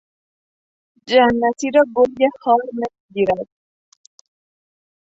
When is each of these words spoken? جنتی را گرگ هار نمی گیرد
جنتی 1.09 1.69
را 1.75 1.83
گرگ 1.95 2.33
هار 2.43 2.63
نمی 2.79 2.87
گیرد 3.13 3.47